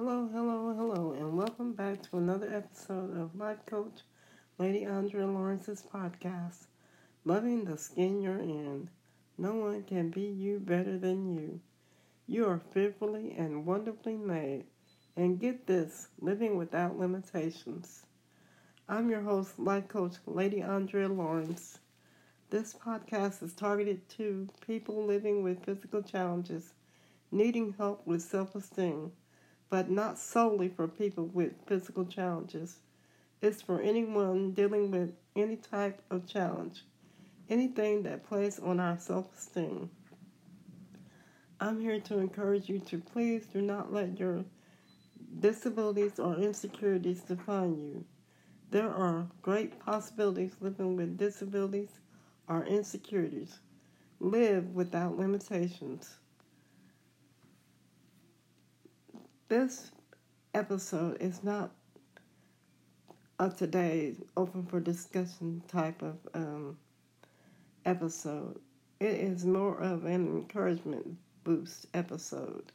Hello, 0.00 0.28
hello, 0.32 0.72
hello, 0.76 1.12
and 1.18 1.36
welcome 1.36 1.72
back 1.72 2.00
to 2.02 2.18
another 2.18 2.54
episode 2.54 3.20
of 3.20 3.34
Life 3.34 3.66
Coach 3.66 4.02
Lady 4.56 4.84
Andrea 4.84 5.26
Lawrence's 5.26 5.82
podcast, 5.92 6.66
Loving 7.24 7.64
the 7.64 7.76
Skin 7.76 8.22
You're 8.22 8.38
In. 8.38 8.90
No 9.38 9.56
one 9.56 9.82
can 9.82 10.10
be 10.10 10.20
you 10.20 10.60
better 10.60 10.96
than 10.98 11.34
you. 11.34 11.60
You 12.28 12.46
are 12.46 12.60
fearfully 12.70 13.34
and 13.36 13.66
wonderfully 13.66 14.14
made, 14.14 14.66
and 15.16 15.40
get 15.40 15.66
this, 15.66 16.06
living 16.20 16.56
without 16.56 16.96
limitations. 16.96 18.06
I'm 18.88 19.10
your 19.10 19.22
host, 19.22 19.58
Life 19.58 19.88
Coach 19.88 20.14
Lady 20.26 20.62
Andrea 20.62 21.08
Lawrence. 21.08 21.80
This 22.50 22.72
podcast 22.72 23.42
is 23.42 23.52
targeted 23.52 24.08
to 24.10 24.46
people 24.64 25.04
living 25.04 25.42
with 25.42 25.64
physical 25.64 26.02
challenges, 26.02 26.72
needing 27.32 27.74
help 27.76 28.06
with 28.06 28.22
self 28.22 28.54
esteem 28.54 29.10
but 29.70 29.90
not 29.90 30.18
solely 30.18 30.68
for 30.68 30.88
people 30.88 31.26
with 31.26 31.52
physical 31.66 32.04
challenges. 32.04 32.78
It's 33.40 33.62
for 33.62 33.80
anyone 33.80 34.52
dealing 34.52 34.90
with 34.90 35.14
any 35.36 35.56
type 35.56 36.02
of 36.10 36.26
challenge, 36.26 36.84
anything 37.48 38.02
that 38.02 38.26
plays 38.26 38.58
on 38.58 38.80
our 38.80 38.98
self 38.98 39.36
esteem. 39.36 39.90
I'm 41.60 41.80
here 41.80 42.00
to 42.00 42.18
encourage 42.18 42.68
you 42.68 42.78
to 42.80 42.98
please 42.98 43.46
do 43.46 43.60
not 43.60 43.92
let 43.92 44.18
your 44.18 44.44
disabilities 45.40 46.18
or 46.18 46.36
insecurities 46.36 47.20
define 47.22 47.78
you. 47.78 48.04
There 48.70 48.88
are 48.88 49.26
great 49.42 49.78
possibilities 49.80 50.52
living 50.60 50.96
with 50.96 51.16
disabilities 51.18 51.90
or 52.48 52.64
insecurities. 52.64 53.58
Live 54.20 54.74
without 54.74 55.16
limitations. 55.16 56.16
This 59.48 59.92
episode 60.52 61.22
is 61.22 61.42
not 61.42 61.70
a 63.38 63.48
today 63.48 64.14
open 64.36 64.66
for 64.66 64.78
discussion 64.78 65.62
type 65.66 66.02
of 66.02 66.18
um, 66.34 66.76
episode. 67.86 68.60
It 69.00 69.14
is 69.14 69.46
more 69.46 69.78
of 69.78 70.04
an 70.04 70.26
encouragement 70.26 71.16
boost 71.44 71.86
episode. 71.94 72.72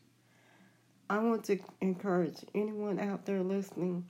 I 1.12 1.20
want 1.20 1.44
to 1.44 1.60
encourage 1.82 2.44
anyone 2.56 3.00
out 3.00 3.28
there 3.28 3.44
listening, 3.44 4.08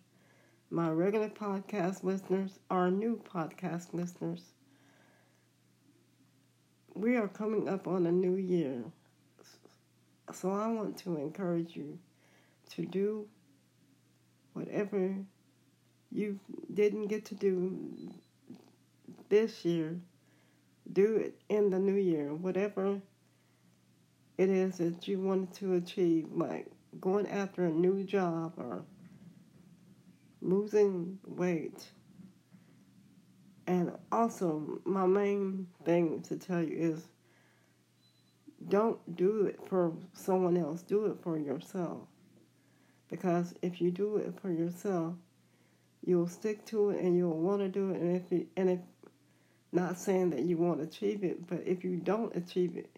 my 0.69 0.89
regular 0.89 1.27
podcast 1.27 2.05
listeners, 2.05 2.59
our 2.69 2.89
new 2.89 3.21
podcast 3.29 3.93
listeners. 3.93 4.53
We 6.95 7.17
are 7.17 7.27
coming 7.27 7.67
up 7.67 7.89
on 7.89 8.05
a 8.05 8.11
new 8.13 8.37
year. 8.37 8.85
So 10.31 10.49
I 10.53 10.69
want 10.69 10.95
to 10.99 11.17
encourage 11.17 11.75
you 11.75 11.99
to 12.75 12.85
do 12.85 13.27
whatever 14.53 15.15
you 16.11 16.39
didn't 16.73 17.07
get 17.07 17.25
to 17.25 17.35
do 17.35 17.87
this 19.29 19.65
year, 19.65 19.99
do 20.91 21.15
it 21.15 21.41
in 21.49 21.69
the 21.69 21.79
new 21.79 21.95
year. 21.95 22.33
Whatever 22.33 23.01
it 24.37 24.49
is 24.49 24.77
that 24.77 25.07
you 25.07 25.19
wanted 25.19 25.53
to 25.55 25.73
achieve, 25.75 26.27
like 26.31 26.67
going 26.99 27.27
after 27.27 27.65
a 27.65 27.71
new 27.71 28.03
job 28.03 28.53
or 28.57 28.83
losing 30.41 31.17
weight. 31.25 31.89
And 33.65 33.91
also, 34.11 34.81
my 34.83 35.05
main 35.05 35.67
thing 35.85 36.21
to 36.23 36.37
tell 36.37 36.61
you 36.61 36.75
is 36.77 37.07
don't 38.67 39.15
do 39.15 39.45
it 39.45 39.59
for 39.67 39.93
someone 40.13 40.57
else, 40.57 40.81
do 40.81 41.05
it 41.05 41.17
for 41.21 41.37
yourself. 41.37 42.07
Because 43.13 43.53
if 43.61 43.79
you 43.79 43.91
do 43.91 44.17
it 44.17 44.33
for 44.41 44.49
yourself, 44.49 45.13
you'll 46.03 46.27
stick 46.27 46.65
to 46.65 46.89
it 46.89 46.99
and 46.99 47.15
you'll 47.15 47.39
want 47.39 47.61
to 47.61 47.69
do 47.69 47.91
it. 47.91 48.01
And 48.01 48.15
if 48.15 48.31
you, 48.31 48.47
and 48.57 48.71
if 48.71 48.79
not 49.71 49.99
saying 49.99 50.31
that 50.31 50.41
you 50.41 50.57
won't 50.57 50.81
achieve 50.81 51.23
it, 51.23 51.45
but 51.45 51.61
if 51.63 51.83
you 51.83 51.97
don't 51.97 52.35
achieve 52.35 52.75
it, 52.75 52.89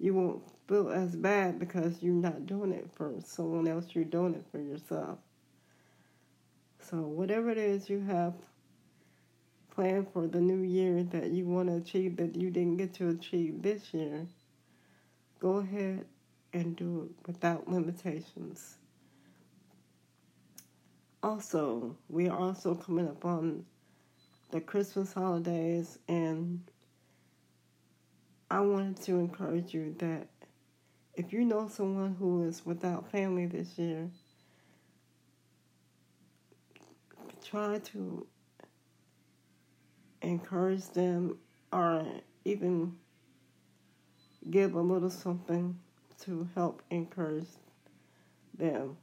you 0.00 0.14
won't 0.14 0.42
feel 0.66 0.90
as 0.90 1.14
bad 1.14 1.60
because 1.60 2.02
you're 2.02 2.12
not 2.12 2.44
doing 2.46 2.72
it 2.72 2.90
for 2.96 3.14
someone 3.24 3.68
else. 3.68 3.86
You're 3.92 4.02
doing 4.02 4.34
it 4.34 4.44
for 4.50 4.58
yourself. 4.58 5.18
So 6.80 6.96
whatever 6.96 7.50
it 7.50 7.58
is 7.58 7.88
you 7.88 8.00
have 8.00 8.34
planned 9.72 10.08
for 10.12 10.26
the 10.26 10.40
new 10.40 10.62
year 10.62 11.04
that 11.04 11.30
you 11.30 11.46
want 11.46 11.68
to 11.68 11.76
achieve 11.76 12.16
that 12.16 12.34
you 12.34 12.50
didn't 12.50 12.78
get 12.78 12.94
to 12.94 13.10
achieve 13.10 13.62
this 13.62 13.94
year, 13.94 14.26
go 15.38 15.58
ahead 15.58 16.04
and 16.52 16.74
do 16.74 17.08
it 17.08 17.28
without 17.28 17.68
limitations. 17.68 18.76
Also, 21.22 21.96
we 22.08 22.28
are 22.28 22.38
also 22.38 22.74
coming 22.74 23.06
up 23.06 23.24
on 23.24 23.64
the 24.50 24.60
Christmas 24.60 25.12
holidays, 25.12 25.98
and 26.08 26.62
I 28.50 28.60
wanted 28.60 29.02
to 29.02 29.18
encourage 29.18 29.74
you 29.74 29.94
that 29.98 30.28
if 31.14 31.32
you 31.32 31.44
know 31.44 31.68
someone 31.68 32.16
who 32.18 32.48
is 32.48 32.64
without 32.64 33.10
family 33.10 33.44
this 33.46 33.78
year, 33.78 34.08
try 37.44 37.78
to 37.78 38.26
encourage 40.22 40.88
them 40.88 41.36
or 41.72 42.06
even 42.44 42.96
give 44.50 44.74
a 44.74 44.80
little 44.80 45.10
something 45.10 45.78
to 46.22 46.48
help 46.54 46.82
encourage 46.90 47.48
them. 48.56 48.96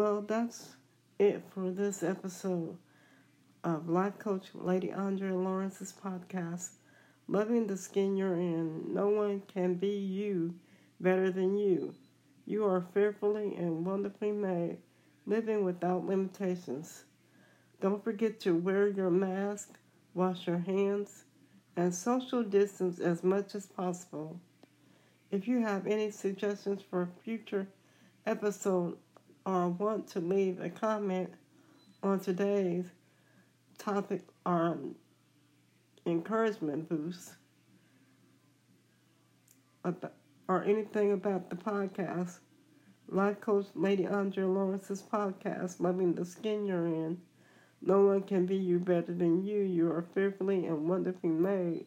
Well, 0.00 0.22
that's 0.22 0.76
it 1.18 1.42
for 1.52 1.70
this 1.70 2.02
episode 2.02 2.78
of 3.62 3.90
Life 3.90 4.18
Coach 4.18 4.46
Lady 4.54 4.90
Andrea 4.90 5.34
Lawrence's 5.34 5.92
podcast, 5.92 6.70
Loving 7.28 7.66
the 7.66 7.76
Skin 7.76 8.16
You're 8.16 8.32
In. 8.32 8.94
No 8.94 9.08
one 9.10 9.42
can 9.42 9.74
be 9.74 9.90
you 9.90 10.54
better 11.00 11.30
than 11.30 11.58
you. 11.58 11.92
You 12.46 12.64
are 12.64 12.86
fearfully 12.94 13.54
and 13.56 13.84
wonderfully 13.84 14.32
made, 14.32 14.78
living 15.26 15.64
without 15.66 16.06
limitations. 16.06 17.04
Don't 17.82 18.02
forget 18.02 18.40
to 18.40 18.56
wear 18.56 18.88
your 18.88 19.10
mask, 19.10 19.78
wash 20.14 20.46
your 20.46 20.60
hands, 20.60 21.24
and 21.76 21.94
social 21.94 22.42
distance 22.42 23.00
as 23.00 23.22
much 23.22 23.54
as 23.54 23.66
possible. 23.66 24.40
If 25.30 25.46
you 25.46 25.60
have 25.60 25.86
any 25.86 26.10
suggestions 26.10 26.80
for 26.80 27.06
future 27.22 27.68
episode 28.24 28.96
or 29.46 29.68
want 29.68 30.06
to 30.08 30.20
leave 30.20 30.60
a 30.60 30.68
comment 30.68 31.30
on 32.02 32.20
today's 32.20 32.86
topic 33.78 34.22
or 34.44 34.78
encouragement 36.06 36.88
boost 36.88 37.32
or 40.48 40.64
anything 40.64 41.12
about 41.12 41.48
the 41.48 41.56
podcast, 41.56 42.38
Life 43.08 43.40
Coach 43.40 43.66
Lady 43.74 44.06
Andrea 44.06 44.46
Lawrence's 44.46 45.02
podcast, 45.02 45.80
Loving 45.80 46.14
the 46.14 46.24
Skin 46.24 46.66
You're 46.66 46.86
In, 46.86 47.20
no 47.82 48.04
one 48.04 48.22
can 48.22 48.46
be 48.46 48.56
you 48.56 48.78
better 48.78 49.14
than 49.14 49.44
you. 49.44 49.62
You 49.62 49.90
are 49.90 50.04
fearfully 50.14 50.66
and 50.66 50.88
wonderfully 50.88 51.30
made. 51.30 51.86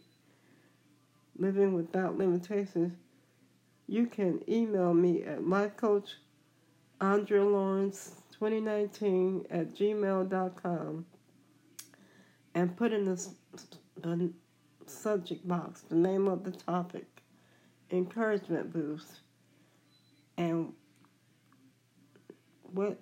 Living 1.37 1.73
without 1.73 2.17
limitations. 2.17 2.93
You 3.87 4.07
can 4.07 4.41
email 4.49 4.93
me 4.93 5.23
at 5.23 5.41
lifecoach.com 5.41 6.03
andrelawrence2019 6.99 9.45
at 9.49 9.73
gmail.com 9.75 11.05
and 12.55 12.77
put 12.77 12.93
in 12.93 13.05
the, 13.05 13.27
the 14.01 14.31
subject 14.85 15.47
box 15.47 15.81
the 15.81 15.95
name 15.95 16.27
of 16.27 16.43
the 16.43 16.51
topic, 16.51 17.07
encouragement 17.91 18.71
boost, 18.71 19.21
and 20.37 20.73
what 22.71 22.99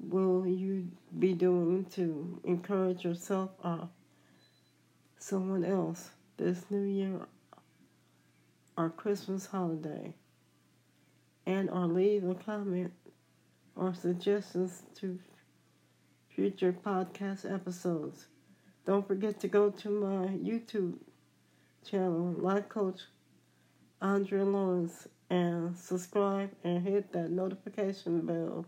will 0.00 0.46
you 0.46 0.88
be 1.18 1.32
doing 1.32 1.84
to 1.86 2.40
encourage 2.44 3.04
yourself 3.04 3.50
or 3.62 3.88
someone 5.18 5.64
else 5.64 6.10
this 6.36 6.64
new 6.70 6.82
year 6.82 7.20
or 8.76 8.90
Christmas 8.90 9.46
holiday? 9.46 10.14
And 11.46 11.70
or 11.70 11.86
leave 11.86 12.28
a 12.28 12.34
comment 12.34 12.92
or 13.74 13.94
suggestions 13.94 14.82
to 14.96 15.18
future 16.28 16.72
podcast 16.72 17.52
episodes. 17.52 18.26
Don't 18.84 19.06
forget 19.06 19.40
to 19.40 19.48
go 19.48 19.70
to 19.70 19.90
my 19.90 20.26
YouTube 20.26 20.98
channel, 21.84 22.34
Life 22.38 22.68
Coach 22.68 23.00
Andrea 24.00 24.44
Lawrence, 24.44 25.08
and 25.30 25.76
subscribe 25.76 26.50
and 26.64 26.86
hit 26.86 27.12
that 27.12 27.30
notification 27.30 28.26
bell. 28.26 28.66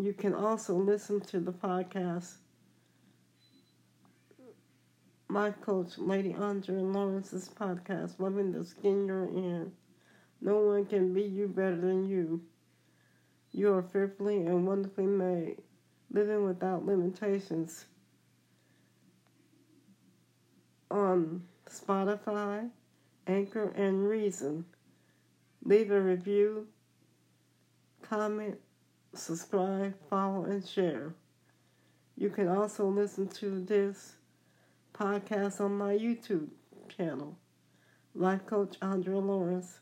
You 0.00 0.12
can 0.12 0.34
also 0.34 0.74
listen 0.74 1.20
to 1.22 1.40
the 1.40 1.52
podcast 1.52 2.36
Life 5.30 5.60
Coach, 5.60 5.98
Lady 5.98 6.32
Andrea 6.32 6.80
Lawrence's 6.80 7.48
podcast, 7.48 8.18
Loving 8.18 8.52
the 8.52 8.64
Skin 8.64 9.06
You're 9.06 9.28
In. 9.28 9.72
No 10.40 10.58
one 10.58 10.86
can 10.86 11.12
be 11.12 11.22
you 11.22 11.48
better 11.48 11.76
than 11.76 12.08
you. 12.08 12.40
You 13.50 13.74
are 13.74 13.82
fearfully 13.82 14.36
and 14.46 14.66
wonderfully 14.66 15.06
made, 15.06 15.56
living 16.12 16.44
without 16.44 16.86
limitations. 16.86 17.86
On 20.90 21.42
Spotify, 21.68 22.70
Anchor, 23.26 23.72
and 23.76 24.08
Reason. 24.08 24.64
Leave 25.64 25.90
a 25.90 26.00
review, 26.00 26.66
comment, 28.02 28.58
subscribe, 29.14 29.94
follow, 30.08 30.44
and 30.44 30.66
share. 30.66 31.14
You 32.16 32.30
can 32.30 32.48
also 32.48 32.86
listen 32.86 33.28
to 33.28 33.64
this 33.64 34.14
podcast 34.94 35.60
on 35.60 35.76
my 35.76 35.94
YouTube 35.94 36.48
channel, 36.88 37.36
Life 38.14 38.46
Coach 38.46 38.76
Andrea 38.80 39.18
Lawrence. 39.18 39.80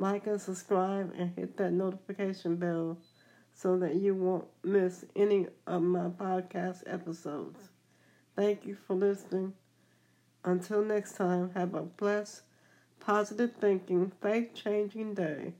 Like 0.00 0.26
and 0.26 0.40
subscribe 0.40 1.12
and 1.14 1.36
hit 1.36 1.58
that 1.58 1.74
notification 1.74 2.56
bell 2.56 2.96
so 3.52 3.78
that 3.80 3.96
you 3.96 4.14
won't 4.14 4.46
miss 4.64 5.04
any 5.14 5.48
of 5.66 5.82
my 5.82 6.08
podcast 6.08 6.84
episodes. 6.86 7.68
Thank 8.34 8.64
you 8.64 8.74
for 8.86 8.94
listening. 8.94 9.52
Until 10.42 10.82
next 10.82 11.16
time, 11.16 11.50
have 11.50 11.74
a 11.74 11.82
blessed, 11.82 12.44
positive 12.98 13.52
thinking, 13.60 14.10
faith 14.22 14.54
changing 14.54 15.12
day, 15.12 15.52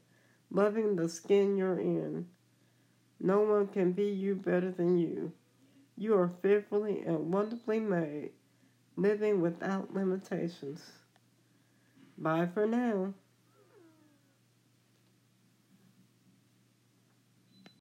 loving 0.51 0.97
the 0.97 1.11
skin 1.11 1.59
you're 1.59 1.79
in. 1.79 2.27
No 3.21 3.43
one 3.43 3.67
can 3.67 3.93
be 3.93 4.07
you 4.07 4.37
better 4.37 4.71
than 4.71 4.97
you. 4.97 5.33
You 5.99 6.17
are 6.17 6.33
fearfully 6.41 7.03
and 7.03 7.31
wonderfully 7.31 7.81
made, 7.81 8.31
living 8.97 9.43
without 9.43 9.93
limitations. 9.93 10.93
Bye 12.17 12.49
for 12.55 12.65
now. 12.67 13.13